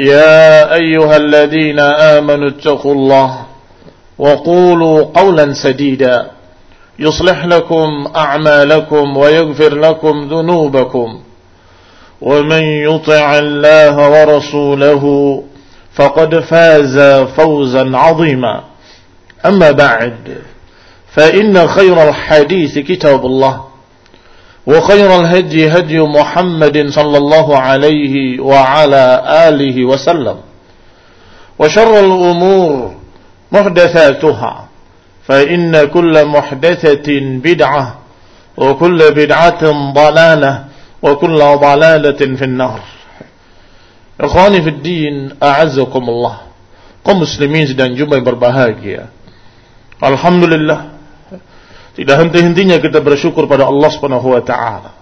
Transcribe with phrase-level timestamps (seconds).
[0.00, 3.46] يا أيها الذين آمنوا اتقوا الله
[4.18, 6.30] وقولوا قولا سديدا
[6.98, 11.20] يصلح لكم أعمالكم ويغفر لكم ذنوبكم
[12.20, 15.04] ومن يطع الله ورسوله
[15.94, 16.98] فقد فاز
[17.36, 18.64] فوزا عظيما
[19.46, 20.38] أما بعد
[21.14, 23.64] فإن خير الحديث كتاب الله
[24.66, 29.04] وخير الهدي هدي محمد صلى الله عليه وعلى
[29.48, 30.36] آله وسلم.
[31.58, 32.94] وشر الأمور
[33.52, 34.68] محدثاتها
[35.26, 37.08] فإن كل محدثة
[37.46, 37.98] بدعة
[38.56, 40.64] وكل بدعة ضلالة
[41.02, 42.80] وكل ضلالة في النار.
[44.20, 46.36] إخواني في الدين أعزكم الله.
[47.06, 49.06] kaum muslimin sedang jumpa berbahagia
[50.02, 50.95] Alhamdulillah
[51.96, 54.92] Tidak henti-hentinya kita bersyukur pada Allah Subhanahu wa taala.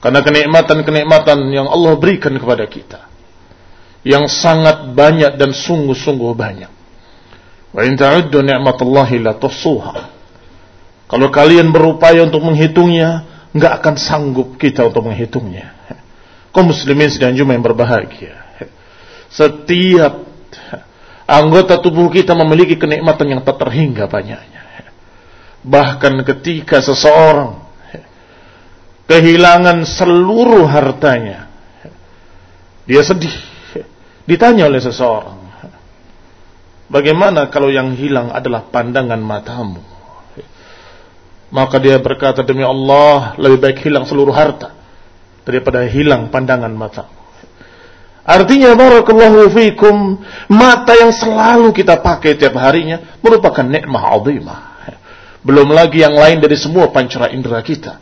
[0.00, 3.04] Karena kenikmatan-kenikmatan yang Allah berikan kepada kita
[4.00, 6.72] yang sangat banyak dan sungguh-sungguh banyak.
[7.76, 9.96] Wa in ta'uddu ni'matallahi la tuhsuha.
[11.04, 15.76] Kalau kalian berupaya untuk menghitungnya, enggak akan sanggup kita untuk menghitungnya.
[16.50, 18.40] Kau muslimin sedang jumpa yang berbahagia.
[19.30, 20.26] Setiap
[21.28, 24.59] anggota tubuh kita memiliki kenikmatan yang tak terhingga banyaknya.
[25.60, 27.60] Bahkan ketika seseorang
[29.04, 31.50] kehilangan seluruh hartanya,
[32.88, 33.34] dia sedih.
[34.24, 35.36] Ditanya oleh seseorang,
[36.86, 39.82] bagaimana kalau yang hilang adalah pandangan matamu?
[41.50, 44.70] Maka dia berkata, demi Allah, lebih baik hilang seluruh harta
[45.42, 47.20] daripada hilang pandangan matamu.
[48.22, 54.69] Artinya barakallahu fikum mata yang selalu kita pakai tiap harinya merupakan nikmah azimah.
[55.40, 57.96] Belum lagi yang lain dari semua pancara indera kita.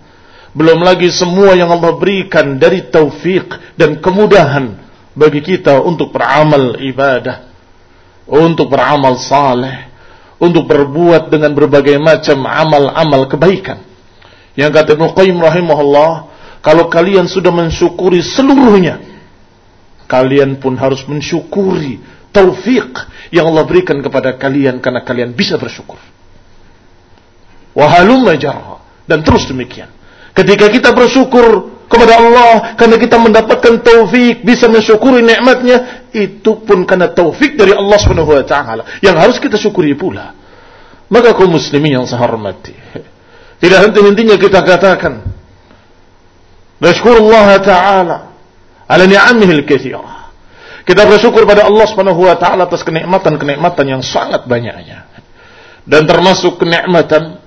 [0.50, 4.74] Belum lagi semua yang Allah berikan dari taufik dan kemudahan
[5.14, 7.46] bagi kita untuk beramal ibadah.
[8.26, 9.86] Untuk beramal saleh.
[10.42, 13.82] Untuk berbuat dengan berbagai macam amal-amal kebaikan.
[14.58, 16.12] Yang kata Ibn Qayyim rahimahullah.
[16.58, 18.98] Kalau kalian sudah mensyukuri seluruhnya.
[20.10, 22.02] Kalian pun harus mensyukuri
[22.34, 22.98] taufik
[23.30, 24.82] yang Allah berikan kepada kalian.
[24.82, 26.17] Karena kalian bisa bersyukur.
[27.78, 28.82] Wahalumma jarha.
[29.06, 29.86] Dan terus demikian.
[30.34, 37.08] Ketika kita bersyukur kepada Allah karena kita mendapatkan taufik bisa mensyukuri nikmatnya itu pun karena
[37.08, 40.36] taufik dari Allah Subhanahu wa taala yang harus kita syukuri pula.
[41.08, 42.76] Maka kaum muslimin yang saya hormati.
[43.62, 45.38] Tidak henti-hentinya kita katakan
[46.78, 48.16] Bersyukurullah taala
[48.86, 50.30] ala ni'amihi al-katsirah.
[50.86, 55.04] Kita bersyukur pada Allah Subhanahu wa taala atas kenikmatan-kenikmatan yang sangat banyaknya.
[55.84, 57.42] Dan termasuk kenikmatan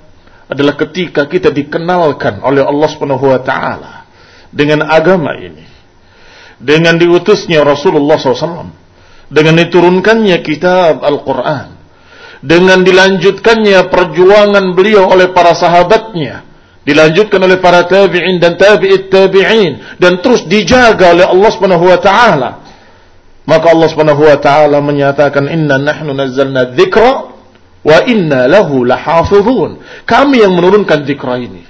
[0.52, 4.04] adalah ketika kita dikenalkan oleh Allah Subhanahu wa taala
[4.52, 5.64] dengan agama ini.
[6.62, 8.70] Dengan diutusnya Rasulullah SAW.
[9.32, 11.80] Dengan diturunkannya kitab Al-Quran.
[12.44, 16.44] Dengan dilanjutkannya perjuangan beliau oleh para sahabatnya.
[16.84, 19.98] Dilanjutkan oleh para tabi'in dan tabi'it tabi'in.
[19.98, 22.50] Dan terus dijaga oleh Allah Subhanahu wa ta'ala.
[23.48, 27.31] Maka Allah Subhanahu wa ta'ala menyatakan inna nahnu nazzalna dzikra
[27.82, 28.86] wa inna lahu.
[30.06, 31.66] Kami yang menurunkan zikra ini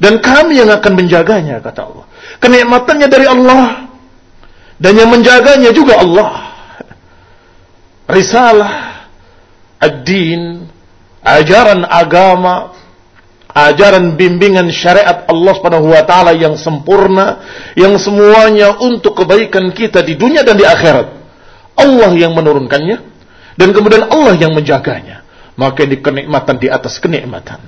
[0.00, 2.04] dan kami yang akan menjaganya kata Allah.
[2.40, 3.64] Kenikmatannya dari Allah
[4.80, 6.32] dan yang menjaganya juga Allah.
[8.10, 9.06] Risalah
[9.78, 10.66] ad-din
[11.20, 12.72] ajaran agama,
[13.52, 17.44] ajaran bimbingan syariat Allah Subhanahu wa taala yang sempurna,
[17.76, 21.20] yang semuanya untuk kebaikan kita di dunia dan di akhirat.
[21.76, 22.98] Allah yang menurunkannya
[23.56, 25.19] dan kemudian Allah yang menjaganya.
[25.60, 27.60] Maka ini kenikmatan di atas kenikmatan.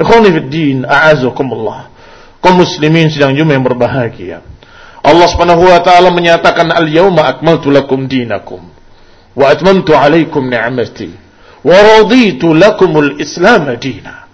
[0.00, 1.92] Ikhwani fiddin, a'azakumullah.
[2.40, 4.40] Kaum muslimin sedang jumlah yang berbahagia.
[5.04, 8.64] Allah Subhanahu wa taala menyatakan al-yauma akmaltu lakum dinakum
[9.36, 11.12] wa atmamtu alaikum ni'mati
[11.60, 14.24] wa raditu lakumul Islam dina.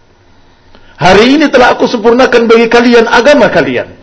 [0.96, 3.98] Hari ini telah aku sempurnakan bagi kalian agama kalian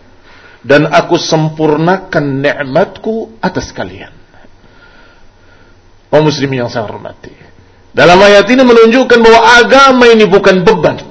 [0.60, 4.12] dan aku sempurnakan nikmatku atas kalian.
[6.12, 7.39] Kaum muslimin yang saya hormati.
[7.90, 11.02] Dalam ayat ini menunjukkan bahwa agama ini bukan beban.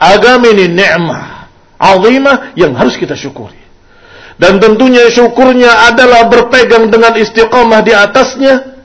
[0.00, 1.34] Agama ini nikmat
[1.78, 3.58] azimah yang harus kita syukuri.
[4.34, 8.82] Dan tentunya syukurnya adalah berpegang dengan istiqamah di atasnya,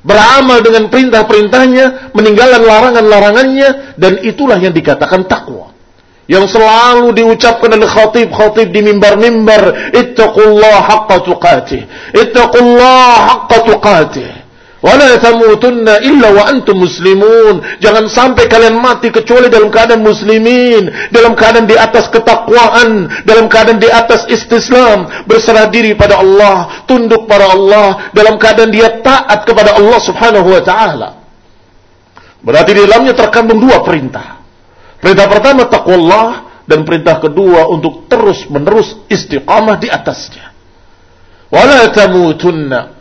[0.00, 5.76] beramal dengan perintah-perintahnya, meninggalkan larangan-larangannya, dan itulah yang dikatakan takwa.
[6.24, 11.82] Yang selalu diucapkan oleh khatib-khatib di mimbar-mimbar, ittaqullah haqqa tuqatih,
[12.16, 14.30] ittaqullah haqqa tuqatih.
[14.84, 17.80] Wala tamutunna illa wa antum muslimun.
[17.80, 23.80] Jangan sampai kalian mati kecuali dalam keadaan muslimin, dalam keadaan di atas ketakwaan, dalam keadaan
[23.80, 29.72] di atas istislam, berserah diri pada Allah, tunduk pada Allah, dalam keadaan dia taat kepada
[29.80, 31.08] Allah Subhanahu wa taala.
[32.44, 34.44] Berarti di dalamnya terkandung dua perintah.
[35.00, 40.52] Perintah pertama takwallah dan perintah kedua untuk terus-menerus istiqamah di atasnya.
[41.48, 42.93] Wala tamutunna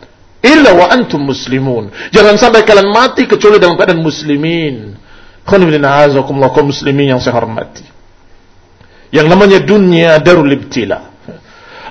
[0.43, 1.89] illa wa antum muslimun.
[2.11, 4.99] Jangan sampai kalian mati kecuali dalam keadaan muslimin.
[5.47, 7.87] Khonibina azakumullah kaum muslimin yang saya hormati.
[9.09, 11.15] Yang namanya dunia darul ibtila.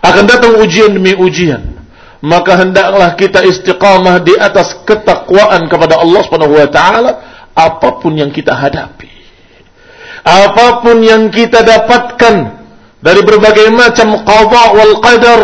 [0.05, 1.81] Akan datang ujian demi ujian.
[2.23, 7.11] Maka hendaklah kita istiqamah di atas ketakwaan kepada Allah Subhanahu wa taala
[7.51, 9.11] apa pun yang kita hadapi.
[10.23, 12.62] Apa pun yang kita dapatkan
[13.03, 15.43] dari berbagai macam qada wal qadar,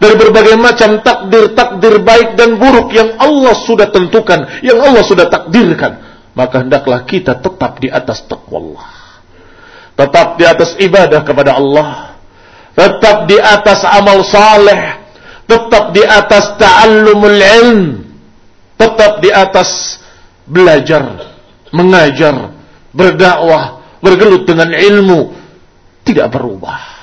[0.00, 6.00] dari berbagai macam takdir-takdir baik dan buruk yang Allah sudah tentukan, yang Allah sudah takdirkan,
[6.32, 8.88] maka hendaklah kita tetap di atas taqwa Allah.
[9.94, 12.16] Tetap di atas ibadah kepada Allah.
[12.74, 14.98] Tetap di atas amal saleh,
[15.46, 17.80] tetap di atas ta'allumul ilm,
[18.74, 20.02] tetap di atas
[20.42, 21.22] belajar,
[21.70, 22.50] mengajar,
[22.90, 25.38] berdakwah, bergelut dengan ilmu,
[26.02, 26.93] tidak berubah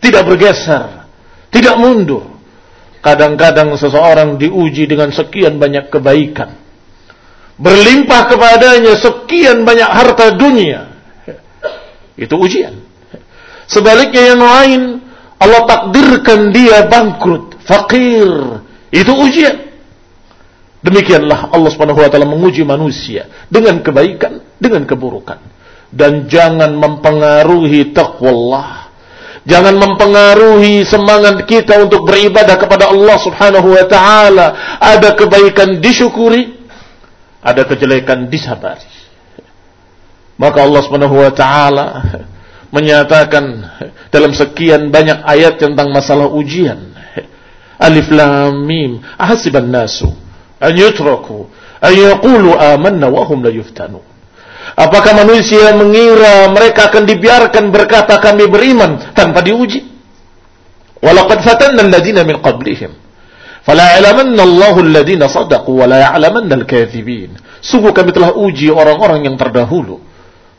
[0.00, 1.06] tidak bergeser,
[1.52, 2.40] tidak mundur.
[3.00, 6.52] Kadang-kadang seseorang diuji dengan sekian banyak kebaikan.
[7.56, 10.88] Berlimpah kepadanya sekian banyak harta dunia.
[12.16, 12.76] Itu ujian.
[13.64, 14.82] Sebaliknya yang lain,
[15.40, 18.60] Allah takdirkan dia bangkrut, fakir.
[18.92, 19.70] Itu ujian.
[20.80, 25.40] Demikianlah Allah Subhanahu wa taala menguji manusia dengan kebaikan, dengan keburukan.
[25.92, 28.68] Dan jangan mempengaruhi taqwa Allah
[29.48, 34.46] Jangan mempengaruhi semangat kita untuk beribadah kepada Allah Subhanahu wa taala.
[34.76, 36.60] Ada kebaikan disyukuri,
[37.40, 38.84] ada kejelekan disabari.
[40.36, 41.86] Maka Allah Subhanahu wa taala
[42.74, 43.44] menyatakan
[44.12, 46.92] dalam sekian banyak ayat tentang masalah ujian.
[47.80, 49.00] Alif lam mim.
[49.16, 50.08] Ahasiban nasu
[50.60, 51.48] an yutraku
[51.80, 54.04] an yaqulu amanna wa hum la yuftanun.
[54.76, 59.86] Apakah manusia mengira mereka akan dibiarkan berkata kami beriman tanpa diuji?
[61.00, 62.92] Walaqad fatanna alladziina min qablihim.
[63.64, 67.36] Fala ya'lamanna Allahu alladziina sadaqu wa la ya'lamanna al-kadzibin.
[67.60, 70.00] Sungguh kami telah uji orang-orang yang terdahulu,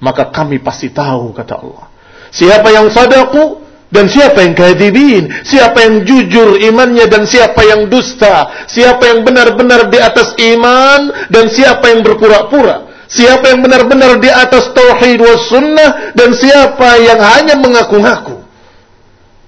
[0.02, 1.90] maka kami pasti tahu kata Allah.
[2.30, 3.58] Siapa yang sadaku
[3.90, 9.90] dan siapa yang kadzibin, siapa yang jujur imannya dan siapa yang dusta, siapa yang benar-benar
[9.90, 12.91] di atas iman dan siapa yang berpura-pura.
[13.12, 18.40] Siapa yang benar-benar di atas tauhid was sunnah dan siapa yang hanya mengaku-ngaku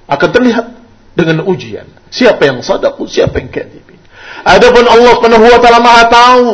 [0.04, 0.68] akan terlihat
[1.16, 1.88] dengan ujian.
[2.12, 3.96] Siapa yang sadaku, siapa yang kadzibin.
[4.44, 6.46] Adapun Allah Subhanahu wa taala Maha tahu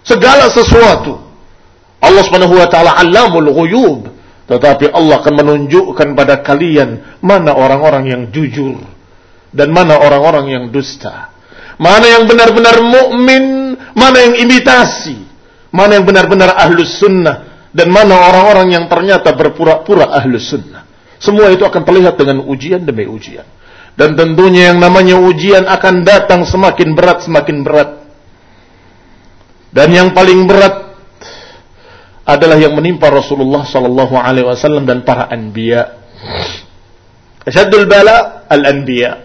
[0.00, 1.20] segala sesuatu.
[2.00, 4.08] Allah Subhanahu wa taala Allamul Ghuyub.
[4.48, 8.80] Tetapi Allah akan menunjukkan pada kalian mana orang-orang yang jujur
[9.52, 11.32] dan mana orang-orang yang dusta.
[11.76, 15.23] Mana yang benar-benar mukmin, mana yang imitasi
[15.74, 20.86] mana yang benar-benar ahlus sunnah dan mana orang-orang yang ternyata berpura-pura ahlus sunnah.
[21.18, 23.42] Semua itu akan terlihat dengan ujian demi ujian.
[23.98, 27.90] Dan tentunya yang namanya ujian akan datang semakin berat semakin berat.
[29.74, 30.94] Dan yang paling berat
[32.22, 35.98] adalah yang menimpa Rasulullah sallallahu alaihi wasallam dan para anbiya.
[37.42, 39.23] Asyaddul bala al-anbiya.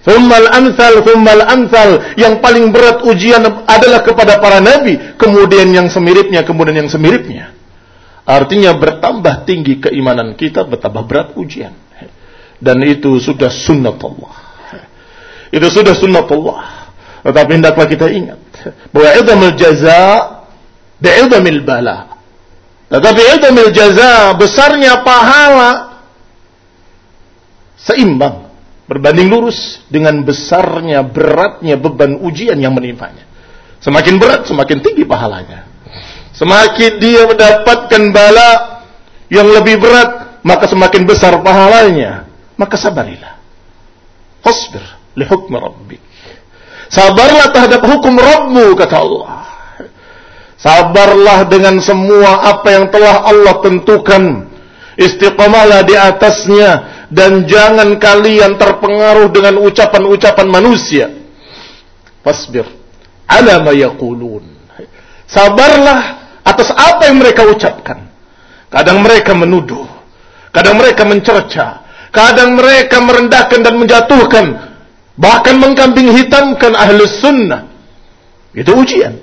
[0.00, 2.16] Thumma al-amthal, thumma al-amthal.
[2.16, 7.52] Yang paling berat ujian adalah kepada para nabi, kemudian yang semiripnya, kemudian yang semiripnya.
[8.24, 11.76] Artinya bertambah tinggi keimanan kita, bertambah berat ujian.
[12.60, 14.36] Dan itu sudah sunnatullah.
[15.52, 16.60] Itu sudah sunnatullah.
[17.20, 18.40] Tetapi hendaklah kita ingat
[18.92, 20.04] bahwa idamul jaza
[21.00, 22.16] bi'idamil bala.
[22.88, 26.00] Tetapi idamil jaza besarnya pahala
[27.76, 28.49] seimbang
[28.90, 33.22] berbanding lurus dengan besarnya beratnya beban ujian yang menimpanya.
[33.78, 35.70] Semakin berat semakin tinggi pahalanya.
[36.34, 38.82] Semakin dia mendapatkan bala
[39.30, 42.26] yang lebih berat, maka semakin besar pahalanya.
[42.58, 43.38] Maka sabarilah.
[44.42, 44.82] Fasbir
[45.14, 46.02] li hukmi rabbik.
[46.90, 49.46] Sabarlah terhadap hukum Rabbmu kata Allah.
[50.58, 54.50] Sabarlah dengan semua apa yang telah Allah tentukan.
[54.98, 61.10] Istiqamalah di atasnya dan jangan kalian terpengaruh dengan ucapan-ucapan manusia.
[62.22, 62.64] Fasbir
[63.26, 63.74] ala ma.
[65.26, 66.00] Sabarlah
[66.46, 68.06] atas apa yang mereka ucapkan.
[68.70, 69.86] Kadang mereka menuduh,
[70.54, 71.82] kadang mereka mencerca,
[72.14, 74.46] kadang mereka merendahkan dan menjatuhkan,
[75.18, 77.66] bahkan mengkambing hitamkan ahli sunnah.
[78.54, 79.18] Itu ujian.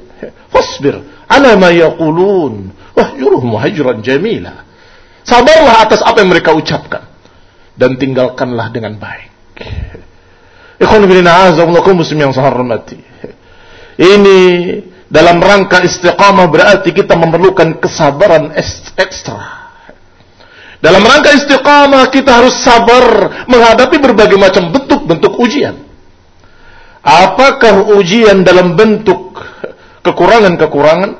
[0.52, 1.00] Fasbir
[1.32, 2.76] ala ma yaqulun.
[2.92, 4.68] Wahjuruhum hajran jamila.
[5.24, 7.17] Sabarlah atas apa yang mereka ucapkan
[7.78, 9.32] dan tinggalkanlah dengan baik.
[10.82, 12.98] Ikhwan azakumullah muslim yang hormati.
[13.98, 14.40] Ini
[15.10, 18.54] dalam rangka istiqamah berarti kita memerlukan kesabaran
[18.98, 19.70] ekstra.
[20.78, 23.06] Dalam rangka istiqamah kita harus sabar
[23.50, 25.74] menghadapi berbagai macam bentuk-bentuk ujian.
[27.02, 29.34] Apakah ujian dalam bentuk
[30.06, 31.12] kekurangan-kekurangan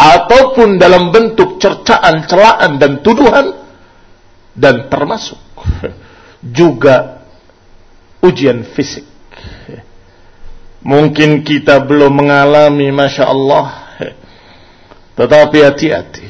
[0.00, 3.52] ataupun dalam bentuk cercaan, celaan dan tuduhan
[4.56, 5.49] dan termasuk
[6.40, 7.24] juga
[8.24, 9.04] ujian fisik.
[10.80, 13.66] Mungkin kita belum mengalami Masya Allah.
[15.18, 16.24] Tetapi hati-hati.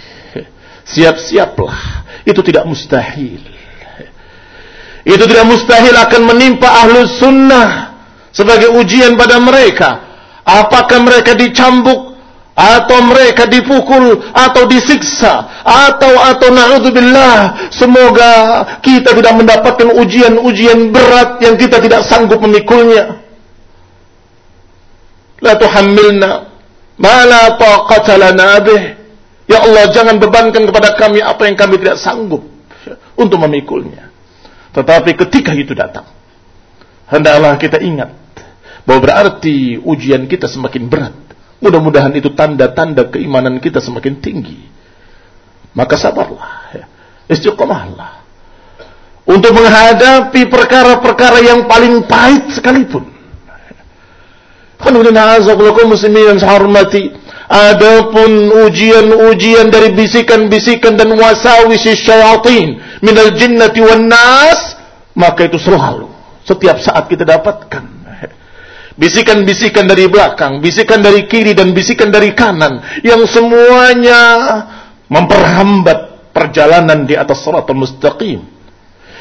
[0.82, 2.02] Siap-siaplah.
[2.26, 3.38] Itu tidak mustahil.
[5.06, 7.94] Itu tidak mustahil akan menimpa ahlu sunnah.
[8.34, 9.90] Sebagai ujian pada mereka.
[10.42, 12.09] Apakah mereka dicambuk
[12.60, 15.64] atau mereka dipukul atau disiksa.
[15.64, 18.32] Atau atau naudzubillah semoga
[18.84, 23.24] kita tidak mendapatkan ujian-ujian berat yang kita tidak sanggup memikulnya.
[25.40, 26.52] La tuhammilna
[27.00, 28.82] ma la taqata lana bih.
[29.48, 32.44] Ya Allah jangan bebankan kepada kami apa yang kami tidak sanggup
[33.16, 34.12] untuk memikulnya.
[34.76, 36.06] Tetapi ketika itu datang
[37.10, 38.14] hendaklah kita ingat
[38.84, 41.14] bahwa berarti ujian kita semakin berat
[41.60, 44.64] Mudah-mudahan itu tanda-tanda keimanan kita semakin tinggi.
[45.76, 46.72] Maka sabarlah.
[46.72, 46.84] Ya.
[47.28, 48.24] Istiqomahlah.
[49.28, 53.06] Untuk menghadapi perkara-perkara yang paling pahit sekalipun.
[55.86, 57.12] muslimin hormati.
[57.50, 64.78] Adapun ujian-ujian dari bisikan-bisikan dan wasawis syaitan minal jinnati wan nas
[65.18, 66.06] maka itu selalu
[66.46, 67.99] setiap saat kita dapatkan
[68.98, 74.20] Bisikan-bisikan dari belakang, bisikan dari kiri dan bisikan dari kanan yang semuanya
[75.06, 78.42] memperhambat perjalanan di atas suratul mustaqim.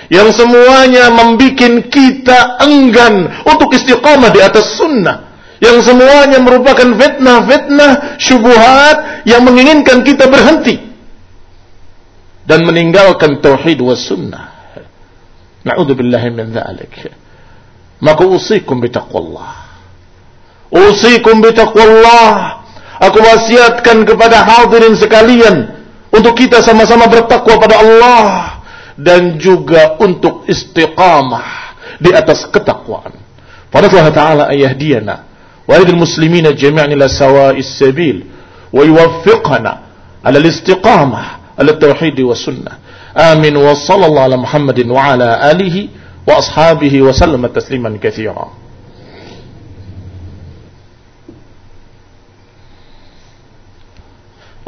[0.10, 5.30] Yang semuanya membuat kita enggan untuk istiqamah di atas sunnah.
[5.62, 10.90] Yang semuanya merupakan fitnah-fitnah, syubuhat yang menginginkan kita berhenti
[12.50, 14.50] dan meninggalkan tauhid was sunnah.
[15.62, 17.14] Na'udzubillahi min dzalik.
[18.00, 19.70] Maka usikum bitaqwallah.
[20.72, 22.60] Usikum bitaqwallah.
[23.00, 25.72] Aku wasiatkan kepada hadirin sekalian
[26.12, 28.60] untuk kita sama-sama bertakwa pada Allah
[29.00, 33.16] dan juga untuk istiqamah di atas ketakwaan.
[33.72, 35.16] Allah Ta'ala ayahdiyana
[35.64, 38.26] wa aydil muslimina jami'an ila sawa'is sabil
[38.74, 39.72] wa yuwaffiqana
[40.26, 42.76] ala al-istiqamah ala tauhid wa sunnah.
[43.16, 45.99] Amin wa sallallahu ala Muhammadin wa ala alihi
[46.30, 48.46] وأصحابه وسلم تسليما كثيرا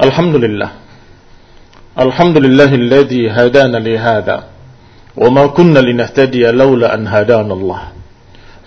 [0.04, 0.72] الحمد لله
[2.00, 4.38] الحمد لله الذي هدانا لهذا
[5.18, 7.82] وما كنا لنهتدي لولا أن هدانا الله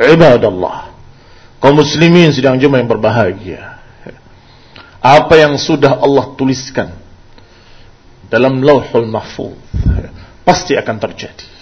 [0.00, 0.78] عباد الله
[1.64, 3.80] kaum muslimin sedang jemaah yang berbahagia.
[5.00, 6.92] Apa yang sudah Allah tuliskan
[8.28, 9.56] dalam lauhul mahfuz
[10.44, 11.53] pasti akan terjadi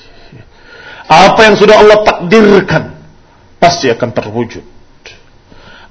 [1.13, 2.97] apa yang sudah Allah takdirkan
[3.61, 4.65] pasti akan terwujud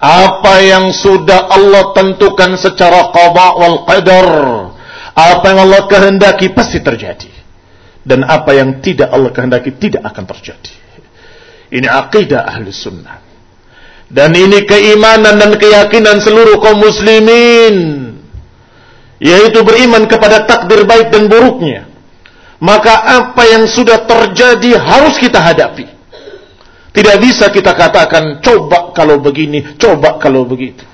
[0.01, 4.29] apa yang sudah Allah tentukan secara qada wal qadar
[5.13, 7.29] apa yang Allah kehendaki pasti terjadi
[8.01, 10.73] dan apa yang tidak Allah kehendaki tidak akan terjadi
[11.69, 13.31] ini akidah ahli sunnah
[14.11, 17.75] Dan ini keimanan dan keyakinan seluruh kaum muslimin.
[19.23, 21.87] Yaitu beriman kepada takdir baik dan buruknya.
[22.61, 25.89] Maka apa yang sudah terjadi harus kita hadapi.
[26.93, 30.85] Tidak bisa kita katakan coba kalau begini, coba kalau begitu.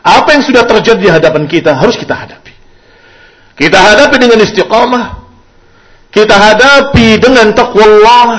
[0.00, 2.52] Apa yang sudah terjadi di hadapan kita harus kita hadapi.
[3.60, 5.06] Kita hadapi dengan istiqamah.
[6.08, 8.32] Kita hadapi dengan taqwa Allah.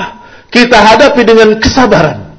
[0.50, 2.34] Kita hadapi dengan kesabaran.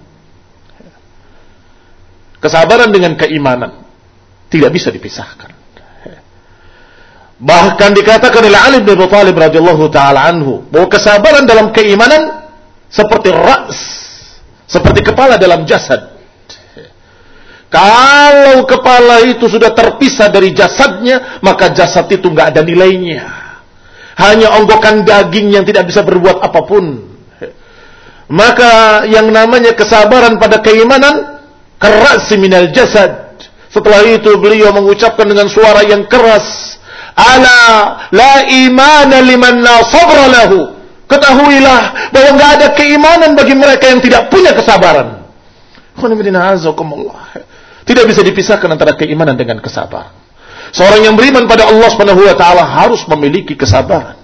[2.43, 3.88] Kesabaran dengan keimanan
[4.51, 5.52] tidak bisa dipisahkan.
[7.43, 12.47] Bahkan dikatakan oleh Ali bin Abi Thalib radhiyallahu taala anhu bahwa kesabaran dalam keimanan
[12.88, 13.79] seperti ras,
[14.63, 16.15] seperti kepala dalam jasad.
[17.67, 23.27] Kalau kepala itu sudah terpisah dari jasadnya, maka jasad itu nggak ada nilainya.
[24.13, 27.12] Hanya onggokan daging yang tidak bisa berbuat apa pun.
[28.29, 31.43] Maka yang namanya kesabaran pada keimanan
[31.81, 33.35] keras minal jasad.
[33.73, 36.77] Setelah itu beliau mengucapkan dengan suara yang keras,
[37.13, 37.62] "Ala
[38.10, 40.74] la imana liman la sabra lahu."
[41.08, 45.29] Ketahuilah bahwa enggak ada keimanan bagi mereka yang tidak punya kesabaran.
[47.84, 50.15] Tidak bisa dipisahkan antara keimanan dengan kesabaran.
[50.74, 54.17] Seorang yang beriman pada Allah Subhanahu wa taala harus memiliki kesabaran.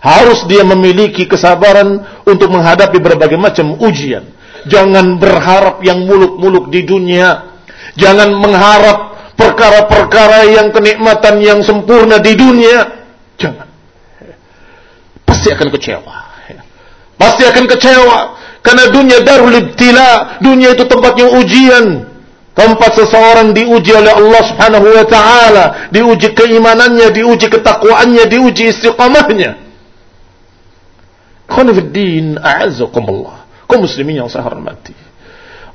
[0.00, 4.24] Harus dia memiliki kesabaran untuk menghadapi berbagai macam ujian.
[4.64, 7.52] Jangan berharap yang muluk-muluk di dunia.
[8.00, 13.06] Jangan mengharap perkara-perkara yang kenikmatan yang sempurna di dunia.
[13.38, 13.68] Jangan.
[15.26, 16.16] Pasti akan kecewa.
[17.14, 18.18] Pasti akan kecewa.
[18.64, 20.40] Karena dunia darul ibtila.
[20.40, 21.86] Dunia itu tempatnya ujian.
[22.54, 25.64] Tempat seseorang diuji oleh Allah subhanahu wa ta'ala.
[25.90, 29.58] Diuji keimanannya, diuji ketakwaannya, diuji istiqamahnya.
[31.50, 34.94] Khonifuddin a'azakumullah kaum muslimin yang saya hormati.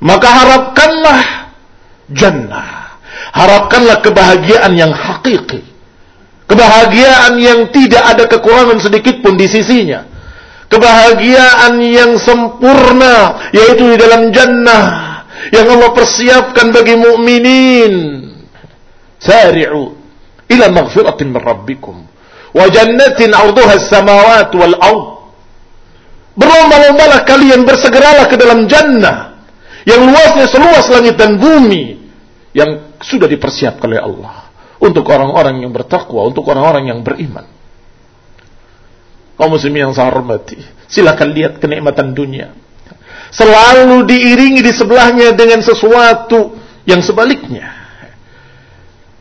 [0.00, 1.20] Maka harapkanlah
[2.08, 2.79] jannah.
[3.30, 5.62] Harapkanlah kebahagiaan yang hakiki.
[6.50, 10.02] Kebahagiaan yang tidak ada kekurangan sedikit pun di sisinya.
[10.66, 14.84] Kebahagiaan yang sempurna yaitu di dalam jannah
[15.54, 17.94] yang Allah persiapkan bagi mukminin.
[19.20, 19.94] Sari'u
[20.50, 21.96] ila maghfiratin min rabbikum
[22.50, 25.20] wa jannatin 'arduha as-samawati wal ardh
[26.40, 29.44] Berlomba-lombalah kalian bersegeralah ke dalam jannah
[29.84, 31.99] yang luasnya seluas langit dan bumi
[32.56, 37.46] yang sudah dipersiapkan oleh Allah untuk orang-orang yang bertakwa, untuk orang-orang yang beriman.
[39.36, 42.52] Kaum muslimin yang saya hormati, silakan lihat kenikmatan dunia.
[43.30, 47.78] Selalu diiringi di sebelahnya dengan sesuatu yang sebaliknya.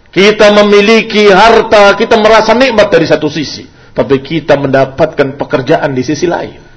[0.09, 6.25] Kita memiliki harta, kita merasa nikmat dari satu sisi, tapi kita mendapatkan pekerjaan di sisi
[6.25, 6.69] lain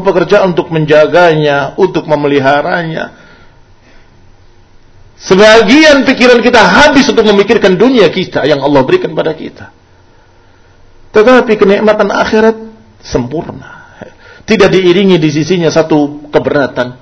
[0.00, 3.29] pekerjaan untuk menjaganya, untuk memeliharanya.
[5.20, 9.68] Sebagian pikiran kita habis untuk memikirkan dunia kita yang Allah berikan pada kita.
[11.12, 12.56] Tetapi kenikmatan akhirat
[13.04, 13.80] sempurna.
[14.48, 16.96] Tidak diiringi di sisinya satu keberatan,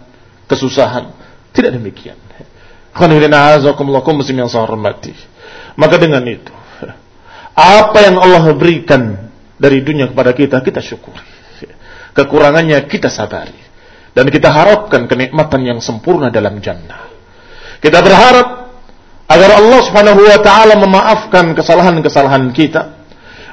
[0.50, 1.14] kesusahan.
[1.54, 2.18] Tidak demikian.
[5.78, 6.52] Maka dengan itu,
[7.54, 11.38] apa yang Allah berikan dari dunia kepada kita, kita syukuri
[12.18, 13.54] kekurangannya kita sabari
[14.10, 17.06] dan kita harapkan kenikmatan yang sempurna dalam jannah.
[17.78, 18.46] Kita berharap
[19.28, 22.98] agar Allah Subhanahu wa taala memaafkan kesalahan-kesalahan kita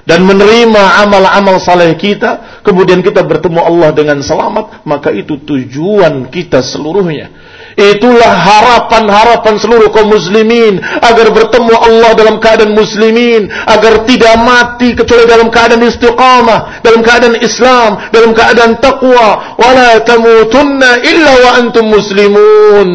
[0.06, 6.62] dan menerima amal-amal saleh kita, kemudian kita bertemu Allah dengan selamat, maka itu tujuan kita
[6.62, 7.34] seluruhnya.
[7.76, 15.26] Itulah harapan-harapan seluruh kaum muslimin agar bertemu Allah dalam keadaan muslimin, agar tidak mati kecuali
[15.28, 22.90] dalam keadaan istiqamah, dalam keadaan Islam, dalam keadaan taqwa, wala tamutunna illa wa antum muslimun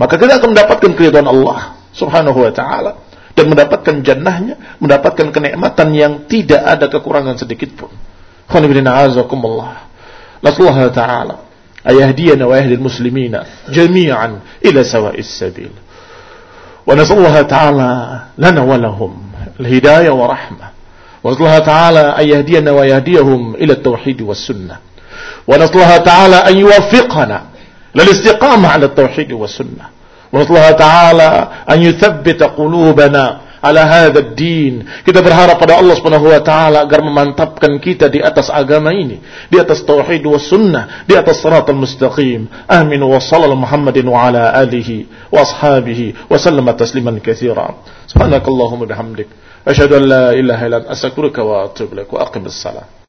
[0.00, 3.04] maka kita akan mendapatkan keridhaan Allah Subhanahu wa taala
[3.36, 7.92] dan mendapatkan jannahnya, mendapatkan kenikmatan yang tidak ada kekurangan sedikit pun.
[8.48, 9.92] Khana bin a'azakumullah.
[10.40, 11.44] Nasallahu taala
[11.84, 15.68] ayahdiyana wa yahdil muslimina jami'an ila sawa'is sabil.
[16.88, 17.88] Wa nasallahu taala
[18.40, 19.12] lana wa lahum
[19.60, 20.68] al-hidayah wa rahmah.
[21.20, 24.80] Wa nasallahu taala ayahdiyana wa yahdiyahum ila at-tauhid was sunnah.
[25.44, 27.49] Wa taala an yuwaffiqana
[27.94, 29.84] للاستقامة على التوحيد والسنة
[30.32, 34.84] ونسأل الله تعالى أن يثبت قلوبنا ala hadzal din.
[35.04, 39.20] Kita berharap pada Allah Subhanahu wa taala agar memantapkan kita di atas agama ini,
[39.52, 42.48] di atas tauhid was sunnah, di atas siratal mustaqim.
[42.66, 47.76] Amin wa sallallahu Muhammadin wa ala alihi wa ashabihi wa sallama tasliman katsira.
[48.08, 49.28] Subhanakallahumma bihamdik.
[49.60, 52.88] Asyhadu an la ilaha illa anta astaghfiruka wa atubu ilaik wa aqimis salat.